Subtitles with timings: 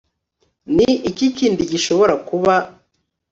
[0.75, 2.53] Ni iki kindi gishobora kuba